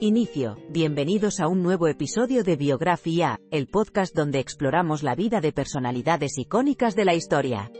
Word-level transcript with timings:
Inicio, 0.00 0.56
bienvenidos 0.70 1.40
a 1.40 1.48
un 1.48 1.60
nuevo 1.64 1.88
episodio 1.88 2.44
de 2.44 2.54
Biografía, 2.54 3.40
el 3.50 3.66
podcast 3.66 4.14
donde 4.14 4.38
exploramos 4.38 5.02
la 5.02 5.16
vida 5.16 5.40
de 5.40 5.50
personalidades 5.50 6.38
icónicas 6.38 6.94
de 6.94 7.04
la 7.04 7.16
historia. 7.16 7.72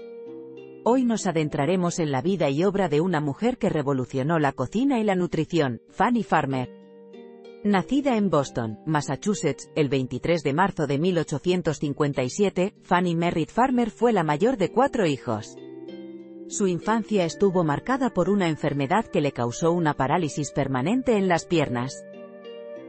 Hoy 0.84 1.04
nos 1.04 1.28
adentraremos 1.28 2.00
en 2.00 2.10
la 2.10 2.20
vida 2.20 2.50
y 2.50 2.64
obra 2.64 2.88
de 2.88 3.00
una 3.00 3.20
mujer 3.20 3.56
que 3.56 3.68
revolucionó 3.68 4.40
la 4.40 4.50
cocina 4.50 4.98
y 4.98 5.04
la 5.04 5.14
nutrición, 5.14 5.80
Fanny 5.90 6.24
Farmer. 6.24 6.68
Nacida 7.62 8.16
en 8.16 8.30
Boston, 8.30 8.80
Massachusetts, 8.84 9.70
el 9.76 9.88
23 9.88 10.42
de 10.42 10.52
marzo 10.54 10.88
de 10.88 10.98
1857, 10.98 12.74
Fanny 12.82 13.14
Merritt 13.14 13.50
Farmer 13.50 13.90
fue 13.90 14.12
la 14.12 14.24
mayor 14.24 14.56
de 14.56 14.72
cuatro 14.72 15.06
hijos. 15.06 15.56
Su 16.48 16.66
infancia 16.66 17.26
estuvo 17.26 17.62
marcada 17.62 18.08
por 18.08 18.30
una 18.30 18.48
enfermedad 18.48 19.04
que 19.04 19.20
le 19.20 19.32
causó 19.32 19.70
una 19.70 19.92
parálisis 19.92 20.50
permanente 20.50 21.18
en 21.18 21.28
las 21.28 21.44
piernas. 21.44 22.06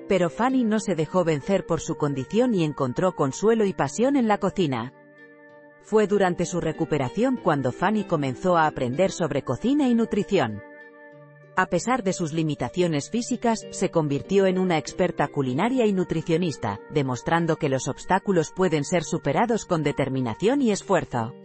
Pero 0.10 0.32
Fanny 0.32 0.64
no 0.64 0.80
se 0.80 0.96
dejó 0.96 1.24
vencer 1.24 1.68
por 1.68 1.82
su 1.82 1.96
condición 1.96 2.56
y 2.56 2.64
encontró 2.64 3.14
consuelo 3.14 3.64
y 3.64 3.74
pasión 3.74 4.16
en 4.16 4.28
la 4.28 4.40
cocina. 4.40 4.92
Fue 5.84 6.08
durante 6.08 6.48
su 6.48 6.60
recuperación 6.60 7.38
cuando 7.38 7.72
Fanny 7.72 8.06
comenzó 8.06 8.58
a 8.58 8.66
aprender 8.66 9.12
sobre 9.12 9.44
cocina 9.44 9.88
y 9.88 9.94
nutrición. 9.94 10.64
A 11.56 11.68
pesar 11.68 12.02
de 12.02 12.14
sus 12.14 12.34
limitaciones 12.34 13.12
físicas, 13.12 13.68
se 13.70 13.92
convirtió 13.92 14.48
en 14.48 14.58
una 14.58 14.80
experta 14.80 15.28
culinaria 15.28 15.86
y 15.86 15.94
nutricionista, 15.94 16.80
demostrando 16.90 17.58
que 17.58 17.70
los 17.70 17.88
obstáculos 17.88 18.52
pueden 18.52 18.86
ser 18.86 19.04
superados 19.04 19.66
con 19.66 19.84
determinación 19.84 20.64
y 20.64 20.72
esfuerzo. 20.72 21.36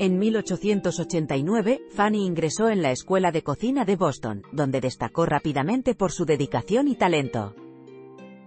En 0.00 0.18
1889, 0.18 1.82
Fanny 1.90 2.26
ingresó 2.26 2.70
en 2.70 2.82
la 2.82 2.90
Escuela 2.90 3.30
de 3.30 3.42
Cocina 3.44 3.84
de 3.84 3.94
Boston, 3.94 4.42
donde 4.50 4.80
destacó 4.80 5.26
rápidamente 5.26 5.94
por 5.94 6.10
su 6.10 6.24
dedicación 6.24 6.88
y 6.88 6.96
talento. 6.96 7.54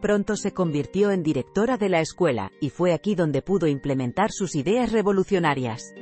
Pronto 0.02 0.36
se 0.36 0.52
convirtió 0.52 1.12
en 1.12 1.22
directora 1.22 1.78
de 1.78 1.88
la 1.88 2.02
escuela, 2.02 2.52
y 2.60 2.72
fue 2.72 2.94
aquí 2.94 3.14
donde 3.14 3.44
pudo 3.44 3.68
implementar 3.68 4.32
sus 4.32 4.56
ideas 4.56 4.92
revolucionarias. 4.92 5.94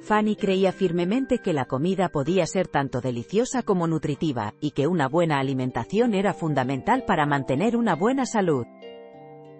Fanny 0.00 0.36
creía 0.36 0.70
firmemente 0.70 1.40
que 1.40 1.52
la 1.52 1.64
comida 1.64 2.10
podía 2.10 2.46
ser 2.46 2.68
tanto 2.68 3.00
deliciosa 3.00 3.64
como 3.64 3.88
nutritiva, 3.88 4.54
y 4.60 4.70
que 4.70 4.86
una 4.86 5.08
buena 5.08 5.40
alimentación 5.40 6.14
era 6.14 6.32
fundamental 6.32 7.04
para 7.04 7.26
mantener 7.26 7.76
una 7.76 7.96
buena 7.96 8.24
salud. 8.24 8.64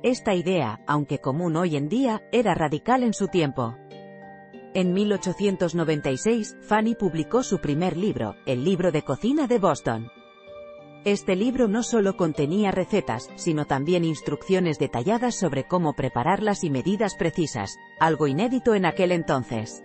Esta 0.05 0.37
idea, 0.37 0.81
aunque 0.87 1.19
común 1.19 1.57
hoy 1.57 1.77
en 1.77 1.89
día, 1.89 2.23
era 2.31 2.55
radical 2.55 3.03
en 3.03 3.13
su 3.13 3.27
tiempo. 3.27 3.75
En 4.75 4.93
1896, 4.93 6.59
Fanny 6.61 6.95
publicó 6.95 7.43
su 7.43 7.59
primer 7.59 7.97
libro, 7.97 8.37
el 8.47 8.63
libro 8.63 8.93
de 8.93 9.03
cocina 9.03 9.49
de 9.49 9.59
Boston. 9.59 10.09
Este 11.05 11.37
libro 11.37 11.69
no 11.69 11.85
solo 11.85 12.17
contenía 12.17 12.73
recetas, 12.73 13.31
sino 13.37 13.67
también 13.67 14.05
instrucciones 14.05 14.79
detalladas 14.79 15.37
sobre 15.37 15.65
cómo 15.65 15.95
prepararlas 15.95 16.65
y 16.65 16.71
medidas 16.71 17.15
precisas, 17.15 17.79
algo 18.01 18.27
inédito 18.27 18.75
en 18.75 18.85
aquel 18.85 19.13
entonces. 19.13 19.83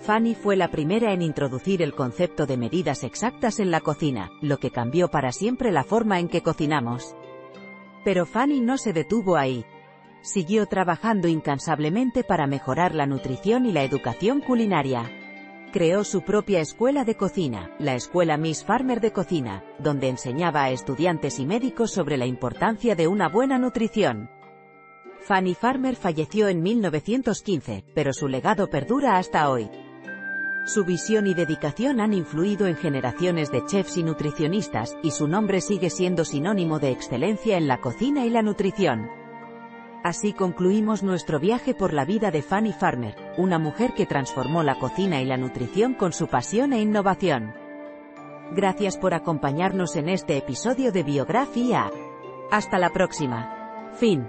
Fanny 0.00 0.34
fue 0.34 0.56
la 0.56 0.70
primera 0.70 1.12
en 1.12 1.22
introducir 1.22 1.82
el 1.82 1.94
concepto 1.94 2.46
de 2.46 2.56
medidas 2.56 3.04
exactas 3.04 3.60
en 3.60 3.70
la 3.70 3.80
cocina, 3.80 4.30
lo 4.40 4.58
que 4.58 4.70
cambió 4.70 5.10
para 5.10 5.30
siempre 5.30 5.72
la 5.72 5.84
forma 5.84 6.18
en 6.18 6.28
que 6.28 6.42
cocinamos. 6.42 7.14
Pero 8.02 8.26
Fanny 8.26 8.60
no 8.60 8.78
se 8.78 8.92
detuvo 8.92 9.36
ahí. 9.36 9.64
Siguió 10.22 10.66
trabajando 10.66 11.28
incansablemente 11.28 12.24
para 12.24 12.46
mejorar 12.46 12.94
la 12.94 13.06
nutrición 13.06 13.66
y 13.66 13.72
la 13.72 13.82
educación 13.82 14.40
culinaria 14.40 15.10
creó 15.74 16.04
su 16.04 16.22
propia 16.22 16.60
escuela 16.60 17.04
de 17.04 17.16
cocina, 17.16 17.68
la 17.80 17.96
Escuela 17.96 18.36
Miss 18.36 18.64
Farmer 18.64 19.00
de 19.00 19.12
Cocina, 19.12 19.64
donde 19.80 20.08
enseñaba 20.08 20.62
a 20.62 20.70
estudiantes 20.70 21.40
y 21.40 21.46
médicos 21.46 21.90
sobre 21.90 22.16
la 22.16 22.26
importancia 22.26 22.94
de 22.94 23.08
una 23.08 23.28
buena 23.28 23.58
nutrición. 23.58 24.30
Fanny 25.26 25.56
Farmer 25.56 25.96
falleció 25.96 26.46
en 26.46 26.62
1915, 26.62 27.86
pero 27.92 28.12
su 28.12 28.28
legado 28.28 28.70
perdura 28.70 29.18
hasta 29.18 29.50
hoy. 29.50 29.68
Su 30.64 30.84
visión 30.84 31.26
y 31.26 31.34
dedicación 31.34 32.00
han 32.00 32.14
influido 32.14 32.68
en 32.68 32.76
generaciones 32.76 33.50
de 33.50 33.66
chefs 33.66 33.96
y 33.96 34.04
nutricionistas, 34.04 34.96
y 35.02 35.10
su 35.10 35.26
nombre 35.26 35.60
sigue 35.60 35.90
siendo 35.90 36.24
sinónimo 36.24 36.78
de 36.78 36.92
excelencia 36.92 37.56
en 37.56 37.66
la 37.66 37.80
cocina 37.80 38.24
y 38.24 38.30
la 38.30 38.42
nutrición. 38.42 39.23
Así 40.04 40.34
concluimos 40.34 41.02
nuestro 41.02 41.40
viaje 41.40 41.72
por 41.72 41.94
la 41.94 42.04
vida 42.04 42.30
de 42.30 42.42
Fanny 42.42 42.74
Farmer, 42.74 43.16
una 43.38 43.58
mujer 43.58 43.94
que 43.94 44.04
transformó 44.04 44.62
la 44.62 44.78
cocina 44.78 45.22
y 45.22 45.24
la 45.24 45.38
nutrición 45.38 45.94
con 45.94 46.12
su 46.12 46.26
pasión 46.26 46.74
e 46.74 46.82
innovación. 46.82 47.54
Gracias 48.52 48.98
por 48.98 49.14
acompañarnos 49.14 49.96
en 49.96 50.10
este 50.10 50.36
episodio 50.36 50.92
de 50.92 51.04
Biografía. 51.04 51.90
Hasta 52.50 52.78
la 52.78 52.90
próxima. 52.90 53.90
Fin. 53.94 54.28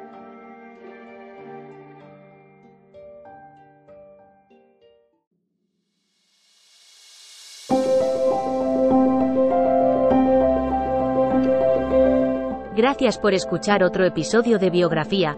Gracias 12.78 13.18
por 13.18 13.34
escuchar 13.34 13.84
otro 13.84 14.06
episodio 14.06 14.60
de 14.60 14.70
Biografía, 14.70 15.38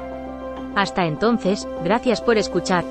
Hasta 0.75 1.05
entonces, 1.05 1.67
gracias 1.83 2.21
por 2.21 2.37
escuchar. 2.37 2.83